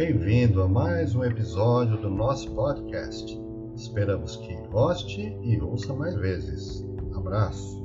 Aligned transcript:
Bem-vindo 0.00 0.62
a 0.62 0.66
mais 0.66 1.14
um 1.14 1.22
episódio 1.22 1.98
do 1.98 2.08
nosso 2.08 2.54
podcast. 2.54 3.38
Esperamos 3.76 4.34
que 4.36 4.56
goste 4.68 5.20
e 5.42 5.60
ouça 5.60 5.92
mais 5.92 6.14
vezes. 6.14 6.82
Abraço. 7.14 7.78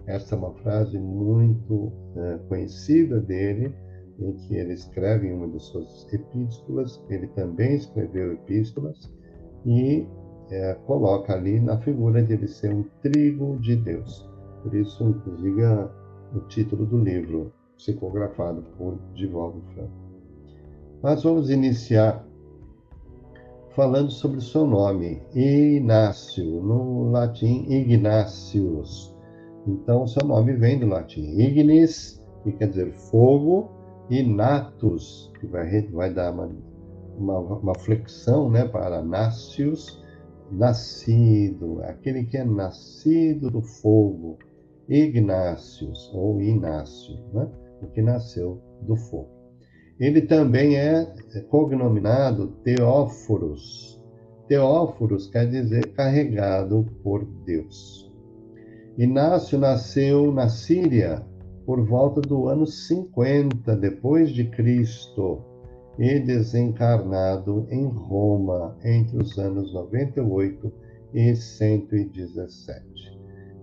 Essa 0.06 0.34
é 0.34 0.38
uma 0.38 0.52
frase 0.54 0.98
muito 0.98 1.92
é, 2.16 2.38
conhecida 2.48 3.20
dele, 3.20 3.74
em 4.20 4.32
que 4.34 4.54
ele 4.54 4.74
escreve 4.74 5.26
em 5.26 5.32
uma 5.32 5.48
de 5.48 5.58
suas 5.58 6.06
epístolas, 6.12 7.02
ele 7.08 7.26
também 7.28 7.74
escreveu 7.74 8.34
epístolas, 8.34 9.10
e 9.66 10.06
é, 10.50 10.74
coloca 10.86 11.34
ali 11.34 11.58
na 11.58 11.78
figura 11.78 12.22
de 12.22 12.34
ele 12.34 12.46
ser 12.46 12.72
um 12.72 12.84
trigo 13.02 13.58
de 13.58 13.74
Deus. 13.74 14.30
Por 14.62 14.74
isso, 14.74 15.02
inclusive, 15.02 15.62
o 16.34 16.40
título 16.48 16.86
do 16.86 16.98
livro, 16.98 17.52
psicografado 17.76 18.62
por 18.78 18.98
Divaldo 19.14 19.60
Franco. 19.74 20.13
Nós 21.04 21.22
vamos 21.22 21.50
iniciar 21.50 22.26
falando 23.76 24.10
sobre 24.10 24.38
o 24.38 24.40
seu 24.40 24.66
nome, 24.66 25.20
Inácio, 25.34 26.62
no 26.62 27.10
latim 27.10 27.66
Ignácius. 27.68 29.14
Então, 29.66 30.06
seu 30.06 30.26
nome 30.26 30.54
vem 30.54 30.78
do 30.78 30.86
latim 30.86 31.38
ignis, 31.38 32.26
que 32.42 32.52
quer 32.52 32.70
dizer 32.70 32.90
fogo, 32.94 33.68
e 34.08 34.22
natus, 34.22 35.30
que 35.38 35.46
vai, 35.46 35.82
vai 35.88 36.10
dar 36.10 36.32
uma, 36.32 36.50
uma, 37.18 37.38
uma 37.38 37.74
flexão 37.74 38.48
né, 38.48 38.64
para 38.66 39.02
nácios, 39.02 40.02
nascido, 40.50 41.82
aquele 41.82 42.24
que 42.24 42.38
é 42.38 42.44
nascido 42.46 43.50
do 43.50 43.60
fogo, 43.60 44.38
Ignácios 44.88 46.10
ou 46.14 46.40
Inácio, 46.40 47.18
né, 47.34 47.46
o 47.82 47.88
que 47.88 48.00
nasceu 48.00 48.58
do 48.80 48.96
fogo. 48.96 49.33
Ele 49.98 50.22
também 50.22 50.76
é 50.76 51.06
cognominado 51.48 52.48
Teóforos. 52.64 54.02
Teóforos 54.48 55.28
quer 55.28 55.48
dizer 55.48 55.92
carregado 55.92 56.84
por 57.02 57.24
Deus. 57.46 58.12
Inácio 58.98 59.58
nasceu 59.58 60.32
na 60.32 60.48
Síria 60.48 61.24
por 61.64 61.80
volta 61.84 62.20
do 62.20 62.48
ano 62.48 62.66
50 62.66 63.74
depois 63.76 64.30
de 64.30 64.44
Cristo 64.50 65.42
e 65.98 66.18
desencarnado 66.18 67.66
em 67.70 67.86
Roma 67.86 68.76
entre 68.84 69.16
os 69.16 69.38
anos 69.38 69.72
98 69.72 70.72
e 71.14 71.34
117. 71.36 72.84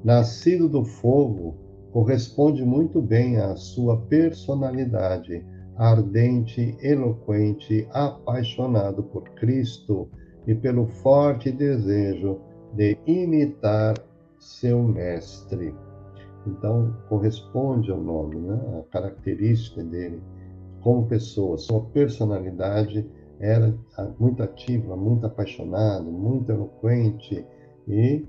Nascido 0.04 0.70
do 0.70 0.86
fogo, 0.86 1.56
corresponde 1.92 2.64
muito 2.64 3.02
bem 3.02 3.38
à 3.38 3.56
sua 3.56 3.98
personalidade 3.98 5.46
ardente, 5.82 6.78
eloquente, 6.80 7.88
apaixonado 7.92 9.02
por 9.02 9.24
Cristo 9.32 10.08
e 10.46 10.54
pelo 10.54 10.86
forte 10.86 11.52
desejo 11.52 12.40
de 12.76 12.96
imitar 13.08 13.96
seu 14.38 14.84
mestre. 14.84 15.74
Então, 16.46 16.96
corresponde 17.10 17.90
ao 17.90 18.00
nome, 18.00 18.36
né? 18.36 18.60
a 18.80 18.92
característica 18.92 19.84
dele 19.84 20.22
como 20.82 21.08
pessoa, 21.08 21.58
sua 21.58 21.82
personalidade 21.86 23.08
era 23.40 23.74
muito 24.20 24.44
ativa, 24.44 24.96
muito 24.96 25.26
apaixonado, 25.26 26.06
muito 26.12 26.52
eloquente 26.52 27.44
e 27.88 28.24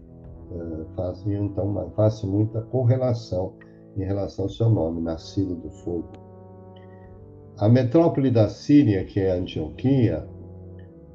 uh, 0.51 0.87
fazia 0.97 1.39
então 1.39 1.67
uma, 1.67 1.91
faz 1.91 2.23
muita 2.25 2.63
correlação 2.63 3.53
em 3.97 4.05
relação 4.05 4.47
ao 4.47 4.51
seu 4.51 4.71
nome, 4.71 5.03
nascido 5.03 5.55
do 5.55 5.71
fogo. 5.71 6.22
A 7.59 7.69
metrópole 7.69 8.31
da 8.31 8.49
Síria, 8.49 9.05
que 9.05 9.21
é 9.21 9.31
Antioquia, 9.31 10.27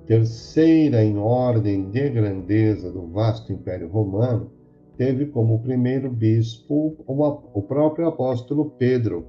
terceira 0.05 1.03
em 1.03 1.17
ordem 1.17 1.89
de 1.89 2.09
grandeza 2.09 2.91
do 2.91 3.07
vasto 3.07 3.51
Império 3.51 3.89
Romano, 3.89 4.51
teve 4.97 5.25
como 5.25 5.61
primeiro 5.61 6.09
bispo 6.09 6.95
o 7.07 7.61
próprio 7.63 8.07
apóstolo 8.07 8.69
Pedro. 8.77 9.25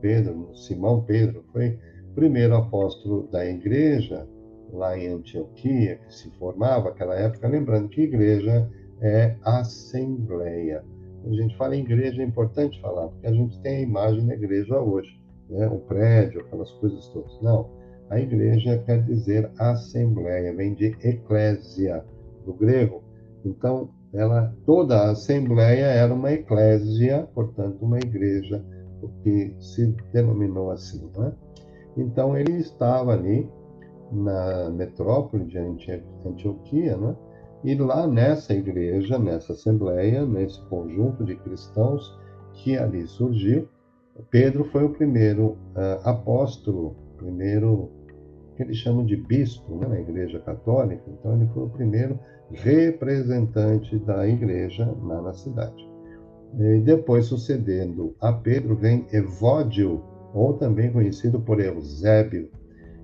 Pedro, 0.00 0.54
Simão 0.54 1.02
Pedro, 1.02 1.44
foi 1.52 1.78
primeiro 2.14 2.56
apóstolo 2.56 3.28
da 3.28 3.46
igreja 3.46 4.28
lá 4.72 4.98
em 4.98 5.06
Antioquia, 5.06 5.96
que 5.96 6.14
se 6.14 6.30
formava 6.32 6.90
naquela 6.90 7.14
época, 7.14 7.48
lembrando 7.48 7.88
que 7.88 8.02
igreja 8.02 8.68
é 9.00 9.36
assembleia. 9.42 10.84
Quando 11.22 11.38
a 11.38 11.42
gente 11.42 11.56
fala 11.56 11.76
em 11.76 11.80
igreja, 11.80 12.20
é 12.20 12.26
importante 12.26 12.80
falar, 12.82 13.08
porque 13.08 13.26
a 13.26 13.32
gente 13.32 13.58
tem 13.60 13.76
a 13.76 13.82
imagem 13.82 14.26
da 14.26 14.34
igreja 14.34 14.78
hoje 14.78 15.23
né, 15.48 15.66
o 15.68 15.78
prédio, 15.80 16.40
aquelas 16.40 16.70
coisas 16.72 17.06
todas. 17.08 17.40
Não. 17.42 17.68
A 18.10 18.20
igreja 18.20 18.78
quer 18.84 19.02
dizer 19.02 19.50
assembleia, 19.58 20.54
vem 20.54 20.74
de 20.74 20.86
eclésia, 21.02 22.04
do 22.44 22.52
grego. 22.52 23.02
Então, 23.44 23.90
ela, 24.12 24.54
toda 24.64 24.96
a 24.96 25.10
assembleia 25.10 25.86
era 25.86 26.12
uma 26.14 26.32
eclésia, 26.32 27.28
portanto, 27.34 27.82
uma 27.82 27.98
igreja, 27.98 28.64
porque 29.00 29.54
se 29.58 29.86
denominou 30.12 30.70
assim. 30.70 31.10
Né? 31.16 31.32
Então, 31.96 32.36
ele 32.36 32.58
estava 32.58 33.12
ali 33.12 33.48
na 34.12 34.70
metrópole 34.70 35.44
de 35.46 35.58
Antioquia, 35.58 36.96
né? 36.96 37.16
e 37.64 37.74
lá 37.74 38.06
nessa 38.06 38.52
igreja, 38.52 39.18
nessa 39.18 39.54
assembleia, 39.54 40.24
nesse 40.24 40.60
conjunto 40.66 41.24
de 41.24 41.34
cristãos 41.36 42.16
que 42.52 42.76
ali 42.76 43.06
surgiu, 43.06 43.68
Pedro 44.30 44.64
foi 44.66 44.84
o 44.84 44.90
primeiro 44.90 45.58
uh, 45.76 46.08
apóstolo, 46.08 46.96
primeiro 47.16 47.90
que 48.56 48.62
eles 48.62 48.76
chamam 48.76 49.04
de 49.04 49.16
bispo 49.16 49.76
né, 49.78 49.88
na 49.88 50.00
Igreja 50.00 50.38
Católica. 50.40 51.02
Então 51.08 51.34
ele 51.34 51.48
foi 51.52 51.64
o 51.64 51.70
primeiro 51.70 52.18
representante 52.50 53.98
da 53.98 54.26
igreja 54.28 54.86
lá 55.02 55.20
na 55.20 55.32
cidade. 55.32 55.88
E 56.58 56.80
depois, 56.80 57.26
sucedendo 57.26 58.14
a 58.20 58.32
Pedro, 58.32 58.76
vem 58.76 59.06
Evódio, 59.12 60.04
ou 60.32 60.54
também 60.54 60.92
conhecido 60.92 61.40
por 61.40 61.60
Eusébio, 61.60 62.48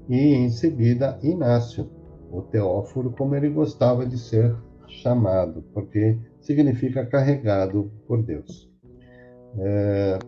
e 0.08 0.34
em 0.34 0.50
seguida 0.50 1.18
Inácio, 1.22 1.90
o 2.30 2.42
Teófilo, 2.42 3.10
como 3.12 3.34
ele 3.34 3.48
gostava 3.48 4.06
de 4.06 4.18
ser 4.18 4.56
chamado, 4.86 5.62
porque 5.72 6.16
significa 6.40 7.04
carregado 7.06 7.90
por 8.06 8.22
Deus. 8.22 8.70
É... 9.58 10.18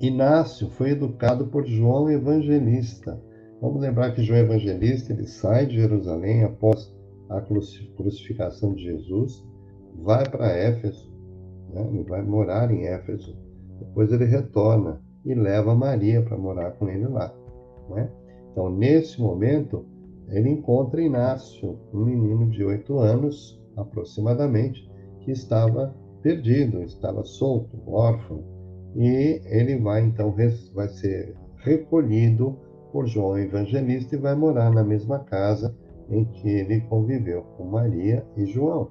Inácio 0.00 0.68
foi 0.70 0.90
educado 0.90 1.46
por 1.46 1.64
João 1.66 2.10
Evangelista. 2.10 3.20
Vamos 3.60 3.80
lembrar 3.80 4.12
que 4.12 4.22
João 4.22 4.40
Evangelista 4.40 5.12
ele 5.12 5.26
sai 5.26 5.66
de 5.66 5.76
Jerusalém 5.76 6.44
após 6.44 6.92
a 7.30 7.40
crucificação 7.40 8.74
de 8.74 8.82
Jesus, 8.82 9.44
vai 10.02 10.28
para 10.28 10.48
Éfeso, 10.48 11.10
né? 11.72 11.88
ele 11.92 12.02
vai 12.04 12.22
morar 12.22 12.70
em 12.70 12.86
Éfeso. 12.86 13.36
Depois 13.78 14.12
ele 14.12 14.24
retorna 14.24 15.00
e 15.24 15.34
leva 15.34 15.74
Maria 15.74 16.22
para 16.22 16.36
morar 16.36 16.72
com 16.72 16.88
ele 16.88 17.06
lá. 17.06 17.34
Né? 17.90 18.10
Então, 18.52 18.70
nesse 18.70 19.20
momento, 19.20 19.86
ele 20.28 20.48
encontra 20.48 21.00
Inácio, 21.00 21.78
um 21.92 22.04
menino 22.04 22.50
de 22.50 22.64
oito 22.64 22.98
anos 22.98 23.60
aproximadamente, 23.76 24.88
que 25.20 25.30
estava 25.30 25.94
perdido, 26.22 26.82
estava 26.82 27.24
solto, 27.24 27.76
órfão, 27.86 28.53
e 28.94 29.40
ele 29.46 29.78
vai 29.78 30.02
então 30.02 30.34
vai 30.74 30.88
ser 30.88 31.34
recolhido 31.58 32.56
por 32.92 33.06
João 33.06 33.38
Evangelista 33.38 34.14
e 34.14 34.18
vai 34.18 34.34
morar 34.34 34.70
na 34.70 34.84
mesma 34.84 35.18
casa 35.20 35.74
em 36.08 36.24
que 36.24 36.48
ele 36.48 36.80
conviveu 36.82 37.42
com 37.56 37.64
Maria 37.64 38.24
e 38.36 38.46
João. 38.46 38.90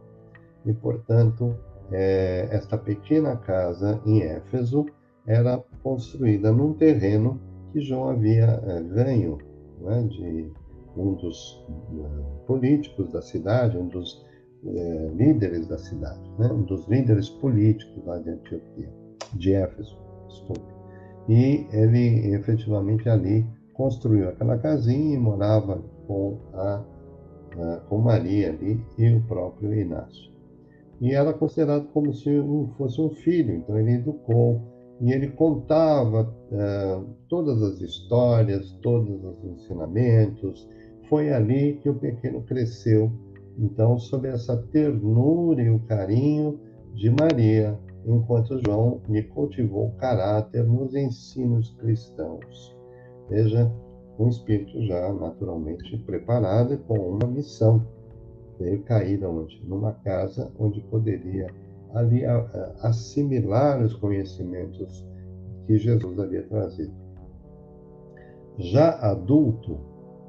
E 0.66 0.74
portanto, 0.74 1.56
é, 1.92 2.48
esta 2.52 2.78
pequena 2.78 3.38
casa 3.38 4.02
em 4.06 4.22
Éfeso 4.22 4.86
era 5.26 5.64
construída 5.82 6.52
num 6.52 6.74
terreno 6.74 7.40
que 7.72 7.82
João 7.82 8.10
havia 8.10 8.62
é, 8.66 8.82
ganho 8.82 9.38
né, 9.82 10.04
de 10.04 10.52
um 10.96 11.14
dos 11.16 11.66
uh, 11.70 12.46
políticos 12.46 13.12
da 13.12 13.22
cidade, 13.22 13.78
um 13.78 13.88
dos 13.88 14.24
uh, 14.64 15.16
líderes 15.16 15.68
da 15.68 15.78
cidade, 15.78 16.22
né, 16.38 16.48
um 16.52 16.64
dos 16.64 16.88
líderes 16.88 17.30
políticos 17.30 18.06
lá 18.06 18.20
de 18.20 18.30
Antioquia, 18.30 18.94
de 19.36 19.54
Éfeso, 19.54 19.98
desculpe. 20.28 20.74
E 21.30 21.68
ele 21.72 22.34
efetivamente 22.34 23.08
ali 23.08 23.46
construiu 23.74 24.30
aquela 24.30 24.58
casinha 24.58 25.16
e 25.16 25.20
morava 25.20 25.82
com 26.08 26.38
a 26.54 26.84
com 27.88 28.00
Maria 28.00 28.50
ali 28.50 28.84
e 28.98 29.14
o 29.14 29.22
próprio 29.22 29.74
Inácio. 29.74 30.32
E 31.02 31.14
era 31.14 31.34
considerado 31.34 31.88
como 31.94 32.14
se 32.14 32.30
fosse 32.78 33.02
um 33.02 33.10
filho, 33.10 33.56
então 33.56 33.78
ele 33.78 33.94
educou 33.94 34.62
e 35.02 35.12
ele 35.12 35.28
contava 35.30 36.34
uh, 36.52 37.06
todas 37.28 37.62
as 37.62 37.82
histórias, 37.82 38.72
todos 38.82 39.24
os 39.24 39.44
ensinamentos. 39.44 40.68
Foi 41.10 41.32
ali 41.32 41.80
que 41.82 41.90
o 41.90 41.96
pequeno 41.96 42.42
cresceu, 42.44 43.12
então, 43.58 44.00
sob 44.00 44.28
essa 44.28 44.58
ternura 44.72 45.62
e 45.62 45.70
o 45.70 45.80
carinho 45.80 46.60
de 46.94 47.10
Maria, 47.10 47.78
enquanto 48.06 48.60
João 48.66 49.02
lhe 49.08 49.24
cultivou 49.24 49.92
caráter 49.92 50.64
nos 50.64 50.94
ensinos 50.94 51.72
cristãos. 51.80 52.76
Veja, 53.30 53.72
um 54.20 54.28
espírito 54.28 54.86
já 54.86 55.12
naturalmente 55.14 55.98
preparado 56.00 56.74
e 56.74 56.78
com 56.78 56.98
uma 56.98 57.28
missão. 57.28 57.86
Veio 58.60 58.84
cair 58.84 59.24
onde? 59.26 59.62
Numa 59.66 59.94
casa 59.94 60.52
onde 60.60 60.82
poderia 60.82 61.48
ali 61.94 62.24
assimilar 62.82 63.82
os 63.82 63.94
conhecimentos 63.96 65.08
que 65.66 65.78
Jesus 65.78 66.20
havia 66.20 66.44
trazido. 66.48 66.94
Já 68.58 68.92
adulto, 69.00 69.80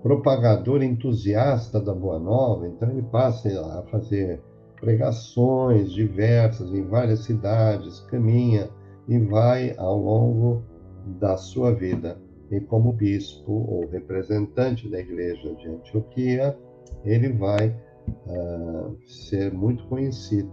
propagador 0.03 0.83
entusiasta 0.83 1.81
da 1.81 1.95
Boa 1.95 2.19
Nova, 2.19 2.67
então 2.69 2.91
ele 2.91 3.03
passa 3.03 3.49
a 3.79 3.83
fazer 3.85 4.43
pregações 4.85 5.93
diversas 5.93 6.73
em 6.73 6.83
várias 6.83 7.25
cidades, 7.25 8.01
caminha 8.01 8.69
e 9.09 9.19
vai 9.19 9.75
ao 9.79 9.99
longo 9.99 10.63
da 11.19 11.37
sua 11.37 11.73
vida. 11.73 12.19
E 12.51 12.61
como 12.61 12.93
bispo 12.93 13.53
ou 13.53 13.89
representante 13.89 14.89
da 14.89 15.01
igreja 15.01 15.55
de 15.55 15.69
Antioquia, 15.69 16.57
ele 17.05 17.33
vai 17.33 17.75
uh, 18.27 18.97
ser 19.07 19.53
muito 19.53 19.85
conhecido 19.87 20.51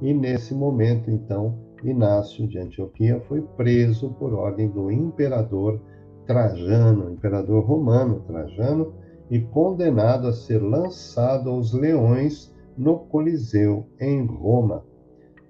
e 0.00 0.12
nesse 0.12 0.54
momento, 0.54 1.10
então, 1.10 1.58
Inácio 1.82 2.46
de 2.46 2.58
Antioquia 2.58 3.20
foi 3.28 3.42
preso 3.56 4.10
por 4.18 4.34
ordem 4.34 4.68
do 4.68 4.90
imperador 4.90 5.80
Trajano, 6.26 7.10
imperador 7.10 7.64
romano 7.64 8.20
Trajano, 8.26 8.92
e 9.30 9.40
condenado 9.40 10.26
a 10.26 10.32
ser 10.32 10.58
lançado 10.62 11.48
aos 11.48 11.72
leões 11.72 12.53
no 12.76 12.98
Coliseu, 12.98 13.86
em 14.00 14.24
Roma, 14.26 14.84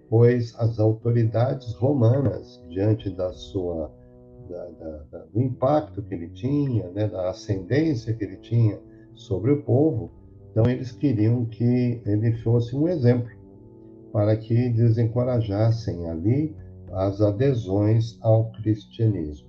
pois 0.09 0.55
as 0.59 0.79
autoridades 0.79 1.75
romanas, 1.75 2.63
diante 2.69 3.11
da 3.11 3.33
sua 3.33 3.91
da, 4.49 4.69
da, 5.11 5.25
do 5.33 5.41
impacto 5.41 6.03
que 6.03 6.15
ele 6.15 6.29
tinha, 6.29 6.89
né, 6.91 7.09
da 7.09 7.31
ascendência 7.31 8.13
que 8.13 8.25
ele 8.25 8.37
tinha 8.37 8.79
sobre 9.15 9.53
o 9.53 9.63
povo, 9.63 10.11
então 10.51 10.71
eles 10.71 10.93
queriam 10.93 11.47
que 11.47 12.03
ele 12.05 12.33
fosse 12.39 12.77
um 12.77 12.87
exemplo 12.87 13.31
para 14.13 14.37
que 14.37 14.69
desencorajassem 14.69 16.09
ali 16.09 16.55
as 16.93 17.21
adesões 17.21 18.17
ao 18.23 18.53
cristianismo. 18.53 19.49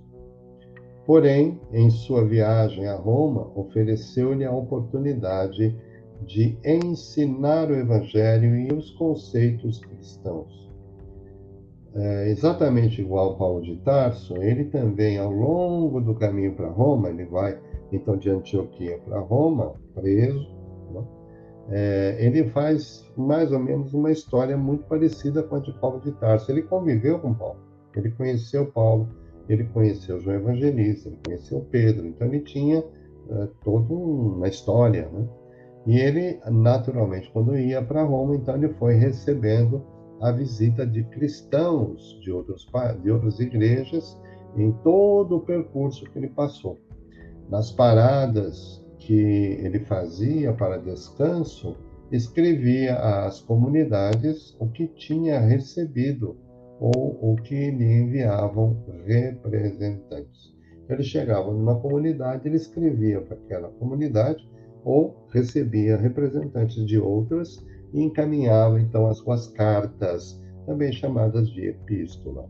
Porém, 1.04 1.60
em 1.72 1.88
sua 1.88 2.24
viagem 2.24 2.88
a 2.88 2.96
Roma, 2.96 3.52
ofereceu-lhe 3.54 4.44
a 4.44 4.50
oportunidade 4.50 5.76
de 6.24 6.58
ensinar 6.64 7.70
o 7.70 7.74
Evangelho 7.74 8.56
e 8.56 8.72
os 8.72 8.90
conceitos 8.92 9.80
cristãos. 9.80 10.66
É, 11.94 12.28
exatamente 12.28 13.00
igual 13.00 13.36
Paulo 13.36 13.62
de 13.62 13.76
Tarso, 13.76 14.36
ele 14.36 14.64
também, 14.66 15.18
ao 15.18 15.30
longo 15.30 16.00
do 16.00 16.14
caminho 16.14 16.54
para 16.54 16.68
Roma, 16.68 17.08
ele 17.08 17.24
vai 17.24 17.58
então 17.90 18.16
de 18.16 18.28
Antioquia 18.28 18.98
para 18.98 19.18
Roma, 19.20 19.74
preso, 19.94 20.56
é, 21.68 22.16
ele 22.20 22.44
faz 22.50 23.04
mais 23.16 23.50
ou 23.50 23.58
menos 23.58 23.92
uma 23.92 24.12
história 24.12 24.56
muito 24.56 24.84
parecida 24.84 25.42
com 25.42 25.56
a 25.56 25.58
de 25.58 25.72
Paulo 25.72 26.00
de 26.00 26.12
Tarso. 26.12 26.50
Ele 26.50 26.62
conviveu 26.62 27.18
com 27.18 27.34
Paulo, 27.34 27.58
ele 27.94 28.10
conheceu 28.10 28.66
Paulo, 28.66 29.08
ele 29.48 29.64
conheceu 29.64 30.20
João 30.20 30.36
Evangelista, 30.36 31.08
ele 31.08 31.18
conheceu 31.24 31.66
Pedro, 31.70 32.06
então 32.06 32.26
ele 32.28 32.40
tinha 32.40 32.78
é, 32.78 33.48
toda 33.64 33.92
uma 33.92 34.46
história, 34.46 35.08
né? 35.08 35.26
E 35.86 35.98
ele, 35.98 36.40
naturalmente, 36.50 37.30
quando 37.32 37.56
ia 37.56 37.80
para 37.80 38.02
Roma, 38.02 38.34
então 38.34 38.56
ele 38.56 38.70
foi 38.74 38.94
recebendo 38.94 39.84
a 40.20 40.32
visita 40.32 40.84
de 40.86 41.04
cristãos 41.04 42.18
de, 42.20 42.32
outros, 42.32 42.66
de 43.02 43.10
outras 43.10 43.38
igrejas 43.38 44.18
em 44.56 44.72
todo 44.82 45.36
o 45.36 45.40
percurso 45.40 46.04
que 46.10 46.18
ele 46.18 46.28
passou. 46.28 46.78
Nas 47.48 47.70
paradas 47.70 48.84
que 48.98 49.14
ele 49.14 49.80
fazia 49.80 50.52
para 50.52 50.78
descanso, 50.78 51.76
escrevia 52.10 52.96
às 52.96 53.40
comunidades 53.40 54.56
o 54.58 54.66
que 54.68 54.88
tinha 54.88 55.38
recebido 55.38 56.36
ou 56.80 57.18
o 57.20 57.36
que 57.36 57.70
lhe 57.70 57.84
enviavam 57.84 58.76
representantes. 59.04 60.54
Ele 60.88 61.02
chegava 61.02 61.52
numa 61.52 61.78
comunidade, 61.78 62.46
ele 62.46 62.56
escrevia 62.56 63.20
para 63.20 63.36
aquela 63.36 63.68
comunidade 63.68 64.48
ou 64.86 65.26
recebia 65.32 65.96
representantes 65.96 66.86
de 66.86 66.96
outras 66.96 67.60
e 67.92 68.00
encaminhava 68.00 68.80
então 68.80 69.08
as 69.08 69.18
suas 69.18 69.48
cartas, 69.48 70.40
também 70.64 70.92
chamadas 70.92 71.48
de 71.48 71.66
epístola. 71.66 72.48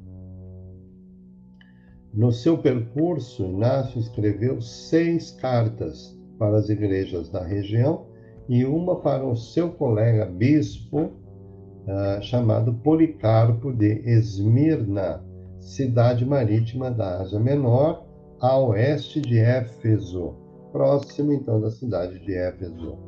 No 2.13 2.31
seu 2.31 2.59
percurso, 2.59 3.43
Inácio 3.43 3.99
escreveu 3.99 4.61
seis 4.61 5.31
cartas 5.31 6.15
para 6.39 6.59
as 6.59 6.69
igrejas 6.69 7.31
da 7.31 7.43
região 7.43 8.07
e 8.51 8.67
uma 8.67 8.97
para 9.01 9.25
o 9.27 9.35
seu 9.35 9.71
colega 9.71 10.27
bispo, 10.27 10.99
uh, 10.99 12.23
chamado 12.23 12.75
Policarpo 12.75 13.73
de 13.73 14.03
Esmirna, 14.07 15.25
cidade 15.59 16.27
marítima 16.27 16.91
da 16.91 17.23
Ásia 17.23 17.41
Menor, 17.41 18.07
a 18.41 18.59
oeste 18.59 19.23
de 19.23 19.39
Éfeso, 19.39 20.46
próximo 20.77 21.33
então 21.33 21.59
da 21.59 21.71
cidade 21.71 22.19
de 22.19 22.35
Éfeso, 22.35 22.99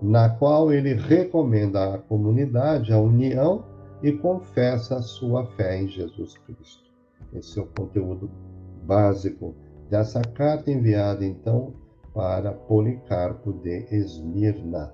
na 0.00 0.30
qual 0.30 0.72
ele 0.72 0.94
recomenda 0.94 1.94
à 1.94 1.98
comunidade 1.98 2.90
a 2.90 2.98
união 2.98 3.66
e 4.02 4.12
confessa 4.12 4.96
a 4.96 5.02
sua 5.02 5.44
fé 5.56 5.82
em 5.82 5.88
Jesus 5.88 6.38
Cristo. 6.38 6.90
Esse 7.34 7.58
é 7.58 7.62
o 7.62 7.66
conteúdo 7.66 8.30
básico 8.84 9.54
dessa 9.90 10.22
carta 10.22 10.70
enviada 10.70 11.22
então 11.22 11.74
para 12.14 12.52
Policarpo 12.52 13.52
de 13.52 13.86
Esmirna. 13.90 14.90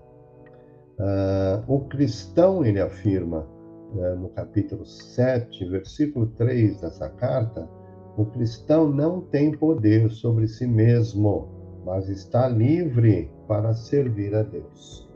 Uh, 0.99 1.73
o 1.73 1.81
cristão, 1.83 2.65
ele 2.65 2.81
afirma 2.81 3.47
uh, 3.95 4.17
no 4.17 4.29
capítulo 4.31 4.85
7, 4.85 5.65
versículo 5.67 6.27
3 6.37 6.81
dessa 6.81 7.09
carta, 7.11 7.69
o 8.17 8.27
cristão 8.27 8.91
não 8.91 9.21
tem 9.21 9.53
poder 9.57 10.11
sobre 10.11 10.49
si 10.49 10.67
mesmo, 10.67 11.52
mas 11.85 12.09
está 12.09 12.49
livre 12.49 13.31
para 13.49 13.75
servir 13.75 14.35
a 14.35 14.43
Deus. 14.43 15.09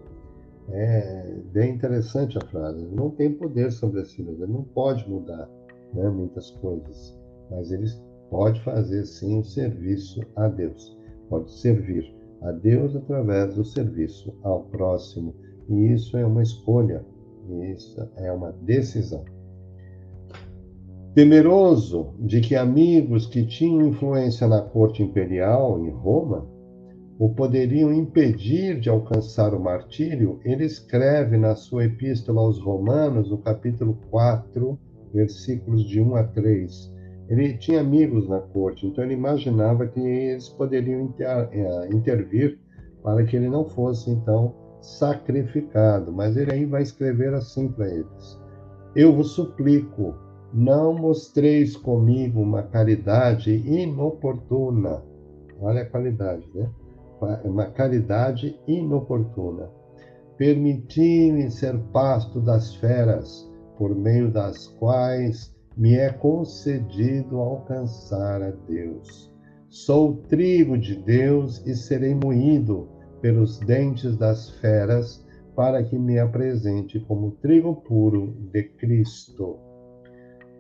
É 0.71 1.35
bem 1.53 1.75
interessante 1.75 2.37
a 2.39 2.47
frase. 2.47 2.85
Não 2.87 3.11
tem 3.11 3.33
poder 3.33 3.71
sobre 3.71 4.05
si 4.05 4.23
mesmo, 4.23 4.45
ele 4.45 4.53
não 4.53 4.65
pode 4.65 5.09
mudar 5.09 5.49
né, 5.95 6.09
muitas 6.09 6.51
coisas, 6.53 7.17
mas 7.51 7.71
ele 7.71 7.87
pode 8.31 8.61
fazer 8.63 9.05
sim 9.05 9.39
o 9.39 9.45
serviço 9.45 10.21
a 10.35 10.49
Deus, 10.49 10.97
pode 11.29 11.53
servir 11.53 12.13
a 12.43 12.51
Deus 12.51 12.97
através 12.97 13.55
do 13.55 13.65
serviço 13.65 14.35
ao 14.43 14.65
próximo, 14.65 15.35
e 15.69 15.93
isso 15.93 16.17
é 16.17 16.27
uma 16.27 16.43
escolha, 16.43 17.05
isso 17.73 18.09
é 18.17 18.33
uma 18.33 18.53
decisão. 18.63 19.25
Temeroso 21.15 22.13
de 22.19 22.41
que 22.41 22.55
amigos 22.55 23.27
que 23.27 23.47
tinham 23.47 23.87
influência 23.87 24.47
na 24.47 24.61
corte 24.61 25.03
imperial 25.03 25.83
em 25.83 25.89
Roma 25.89 26.47
o 27.19 27.31
poderiam 27.31 27.93
impedir 27.93 28.79
de 28.79 28.91
alcançar 28.91 29.55
o 29.55 29.61
martírio, 29.61 30.39
ele 30.45 30.65
escreve 30.65 31.39
na 31.39 31.55
sua 31.55 31.87
epístola 31.87 32.41
aos 32.43 32.59
Romanos, 32.59 33.31
no 33.31 33.39
capítulo 33.39 33.99
4, 34.11 34.79
versículos 35.15 35.85
de 35.85 36.01
1 36.01 36.17
a 36.17 36.25
3. 36.25 36.95
Ele 37.29 37.57
tinha 37.57 37.81
amigos 37.81 38.29
na 38.29 38.41
corte, 38.41 38.87
então 38.87 39.03
ele 39.03 39.15
imaginava 39.15 39.87
que 39.87 39.99
eles 39.99 40.49
poderiam 40.51 41.01
inter, 41.01 41.49
eh, 41.53 41.89
intervir 41.91 42.59
para 43.03 43.25
que 43.25 43.35
ele 43.35 43.49
não 43.49 43.65
fosse, 43.65 44.11
então, 44.11 44.55
sacrificado. 44.81 46.13
Mas 46.13 46.37
ele 46.37 46.53
aí 46.53 46.65
vai 46.67 46.83
escrever 46.83 47.33
assim 47.33 47.69
para 47.69 47.89
eles: 47.89 48.41
Eu 48.95 49.13
vos 49.13 49.33
suplico, 49.33 50.15
não 50.53 50.95
mostreis 50.95 51.77
comigo 51.77 52.41
uma 52.41 52.63
caridade 52.63 53.51
inoportuna. 53.51 55.03
Olha 55.61 55.83
a 55.83 55.87
qualidade, 55.87 56.47
né? 56.55 56.69
Uma 57.45 57.67
caridade 57.67 58.59
inoportuna. 58.67 59.71
Permiti-me 60.37 61.51
ser 61.51 61.79
pasto 61.93 62.41
das 62.41 62.75
feras, 62.77 63.51
por 63.79 63.95
meio 63.95 64.31
das 64.31 64.69
quais 64.79 65.55
me 65.77 65.95
é 65.95 66.11
concedido 66.11 67.39
alcançar 67.39 68.43
a 68.43 68.51
Deus. 68.51 69.33
Sou 69.69 70.17
trigo 70.29 70.79
de 70.79 70.97
Deus 70.97 71.65
e 71.67 71.75
serei 71.75 72.15
moído 72.15 72.89
pelos 73.21 73.59
dentes 73.59 74.17
das 74.17 74.51
feras, 74.61 75.25
para 75.55 75.83
que 75.83 75.99
me 75.99 76.19
apresente 76.19 77.01
como 77.01 77.33
trigo 77.43 77.77
puro 77.77 78.35
de 78.53 78.63
Cristo. 78.63 79.57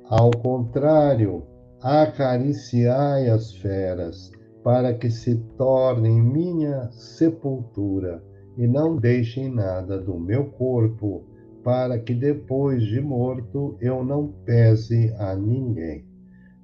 Ao 0.08 0.30
contrário, 0.30 1.42
acariciai 1.82 3.28
as 3.28 3.54
feras, 3.56 4.30
para 4.66 4.92
que 4.92 5.08
se 5.08 5.37
tornem 5.56 6.20
minha 6.20 6.90
sepultura 6.90 8.20
e 8.58 8.66
não 8.66 8.96
deixem 8.96 9.49
nada 9.49 9.96
do 9.96 10.18
meu 10.18 10.46
corpo, 10.46 11.23
para 11.62 12.00
que 12.00 12.12
depois 12.12 12.82
de 12.82 13.00
morto 13.00 13.76
eu 13.80 14.04
não 14.04 14.26
pese 14.44 15.14
a 15.20 15.37
ninguém. 15.37 16.04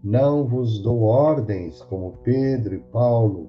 Não 0.02 0.44
vos 0.49 0.82
dou 0.82 1.02
ordens 1.02 1.80
como 1.82 2.18
Pedro 2.25 2.75
e 2.75 2.80
Paulo, 2.80 3.49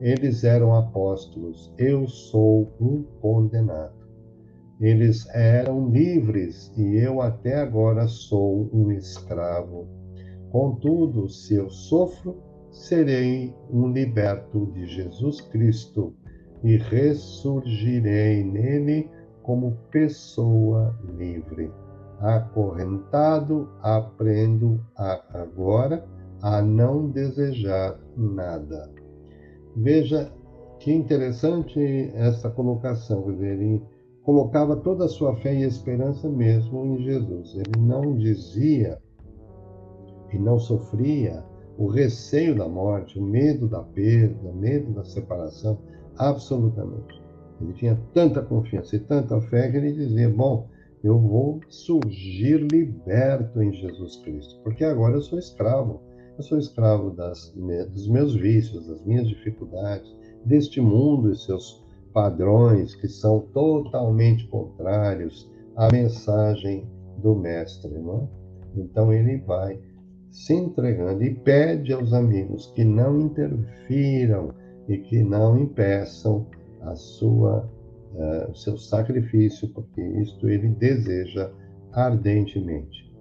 eles 0.00 0.42
eram 0.42 0.74
apóstolos, 0.74 1.72
eu 1.78 2.08
sou 2.08 2.74
um 2.80 3.04
condenado. 3.20 4.04
Eles 4.80 5.28
eram 5.32 5.90
livres 5.90 6.72
e 6.76 6.96
eu 6.96 7.22
até 7.22 7.54
agora 7.54 8.08
sou 8.08 8.68
um 8.72 8.90
escravo. 8.90 9.86
Contudo, 10.50 11.28
se 11.28 11.54
eu 11.54 11.70
sofro, 11.70 12.50
serei 12.72 13.54
um 13.70 13.92
liberto 13.92 14.66
de 14.72 14.86
Jesus 14.86 15.40
Cristo 15.42 16.14
e 16.64 16.76
ressurgirei 16.76 18.42
nele 18.42 19.10
como 19.42 19.76
pessoa 19.90 20.98
livre. 21.16 21.70
Acorrentado, 22.20 23.68
aprendo 23.82 24.80
a, 24.96 25.22
agora 25.40 26.04
a 26.40 26.62
não 26.62 27.10
desejar 27.10 27.98
nada. 28.16 28.90
Veja 29.76 30.32
que 30.78 30.92
interessante 30.92 31.80
essa 32.14 32.50
colocação, 32.50 33.30
ele 33.42 33.82
colocava 34.22 34.76
toda 34.76 35.04
a 35.04 35.08
sua 35.08 35.36
fé 35.36 35.54
e 35.54 35.62
esperança 35.62 36.28
mesmo 36.28 36.84
em 36.84 37.02
Jesus. 37.02 37.54
Ele 37.54 37.80
não 37.80 38.16
dizia 38.16 39.00
e 40.32 40.38
não 40.38 40.58
sofria 40.58 41.44
o 41.82 41.88
receio 41.88 42.54
da 42.54 42.68
morte, 42.68 43.18
o 43.18 43.22
medo 43.22 43.66
da 43.66 43.82
perda, 43.82 44.48
o 44.48 44.54
medo 44.54 44.92
da 44.92 45.02
separação, 45.02 45.76
absolutamente. 46.16 47.20
Ele 47.60 47.72
tinha 47.72 48.00
tanta 48.14 48.40
confiança 48.40 48.94
e 48.94 49.00
tanta 49.00 49.40
fé 49.40 49.68
que 49.68 49.78
ele 49.78 49.92
dizia: 49.92 50.30
Bom, 50.30 50.68
eu 51.02 51.18
vou 51.18 51.60
surgir 51.68 52.58
liberto 52.70 53.60
em 53.60 53.72
Jesus 53.72 54.16
Cristo, 54.18 54.60
porque 54.62 54.84
agora 54.84 55.16
eu 55.16 55.22
sou 55.22 55.40
escravo. 55.40 56.00
Eu 56.38 56.44
sou 56.44 56.56
escravo 56.56 57.10
das, 57.10 57.52
dos 57.90 58.08
meus 58.08 58.34
vícios, 58.36 58.86
das 58.86 59.04
minhas 59.04 59.28
dificuldades, 59.28 60.16
deste 60.44 60.80
mundo 60.80 61.32
e 61.32 61.36
seus 61.36 61.84
padrões 62.12 62.94
que 62.94 63.08
são 63.08 63.40
totalmente 63.52 64.46
contrários 64.46 65.50
à 65.76 65.90
mensagem 65.90 66.86
do 67.18 67.34
Mestre. 67.34 67.90
Não 67.98 68.28
é? 68.76 68.80
Então 68.80 69.12
ele 69.12 69.38
vai 69.38 69.80
se 70.32 70.54
entregando 70.54 71.22
e 71.22 71.34
pede 71.34 71.92
aos 71.92 72.12
amigos 72.12 72.72
que 72.74 72.82
não 72.82 73.20
interfiram 73.20 74.54
e 74.88 74.96
que 74.96 75.22
não 75.22 75.58
impeçam 75.58 76.46
a 76.80 76.96
sua, 76.96 77.68
uh, 78.14 78.50
o 78.50 78.54
seu 78.56 78.78
sacrifício, 78.78 79.68
porque 79.68 80.00
isto 80.00 80.48
ele 80.48 80.68
deseja 80.68 81.52
ardentemente. 81.92 83.12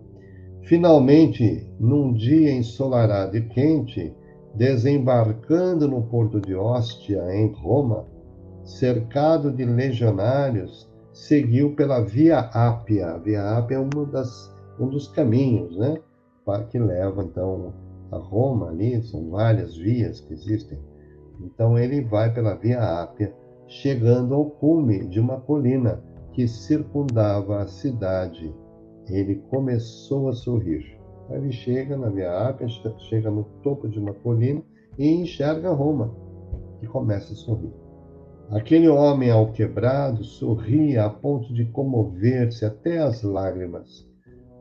Finalmente, 0.63 1.67
num 1.77 2.13
dia 2.13 2.53
ensolarado 2.53 3.35
e 3.35 3.41
quente, 3.41 4.15
desembarcando 4.55 5.87
no 5.87 6.03
porto 6.03 6.39
de 6.39 6.55
Ostia, 6.55 7.23
em 7.35 7.51
Roma, 7.51 8.05
cercado 8.63 9.51
de 9.51 9.65
legionários, 9.65 10.89
seguiu 11.11 11.75
pela 11.75 12.01
Via 12.05 12.39
Ápia. 12.39 13.07
A 13.07 13.17
Via 13.17 13.57
Ápia 13.57 13.75
é 13.75 13.79
uma 13.79 14.05
das, 14.05 14.55
um 14.79 14.87
dos 14.87 15.09
caminhos, 15.09 15.77
né? 15.77 15.97
Que 16.69 16.79
leva 16.79 17.23
então 17.23 17.73
a 18.11 18.17
Roma 18.17 18.69
ali, 18.69 19.01
são 19.03 19.29
várias 19.29 19.75
vias 19.75 20.19
que 20.19 20.33
existem. 20.33 20.77
Então 21.39 21.77
ele 21.77 22.01
vai 22.01 22.33
pela 22.33 22.55
Via 22.55 23.01
Ápia, 23.01 23.33
chegando 23.67 24.35
ao 24.35 24.45
cume 24.45 25.07
de 25.07 25.19
uma 25.19 25.39
colina 25.39 26.03
que 26.33 26.47
circundava 26.47 27.61
a 27.61 27.67
cidade. 27.67 28.53
Ele 29.07 29.35
começou 29.49 30.29
a 30.29 30.33
sorrir. 30.33 30.99
Ele 31.29 31.51
chega 31.51 31.95
na 31.95 32.09
Via 32.09 32.49
Ápia, 32.49 32.67
chega 33.09 33.31
no 33.31 33.45
topo 33.63 33.87
de 33.87 33.97
uma 33.97 34.13
colina 34.13 34.61
e 34.97 35.07
enxerga 35.07 35.71
Roma, 35.71 36.13
e 36.81 36.87
começa 36.87 37.31
a 37.31 37.35
sorrir. 37.35 37.71
Aquele 38.49 38.89
homem 38.89 39.31
alquebrado 39.31 40.25
sorria 40.25 41.05
a 41.05 41.09
ponto 41.09 41.53
de 41.53 41.63
comover-se 41.65 42.65
até 42.65 42.97
as 42.97 43.23
lágrimas. 43.23 44.05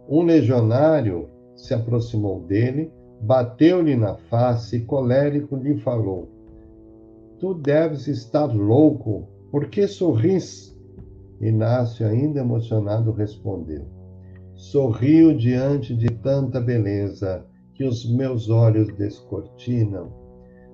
Um 0.08 0.22
legionário 0.22 1.28
se 1.60 1.74
aproximou 1.74 2.40
dele, 2.40 2.90
bateu-lhe 3.20 3.96
na 3.96 4.14
face 4.14 4.76
e 4.76 4.84
colérico 4.84 5.56
lhe 5.56 5.76
falou: 5.78 6.28
Tu 7.38 7.54
deves 7.54 8.06
estar 8.06 8.46
louco, 8.46 9.28
por 9.50 9.66
que 9.68 9.86
sorris? 9.86 10.76
Inácio, 11.40 12.06
ainda 12.06 12.40
emocionado, 12.40 13.12
respondeu: 13.12 13.84
Sorrio 14.54 15.36
diante 15.36 15.94
de 15.94 16.08
tanta 16.08 16.60
beleza 16.60 17.46
que 17.74 17.84
os 17.84 18.10
meus 18.10 18.48
olhos 18.50 18.88
descortinam. 18.96 20.12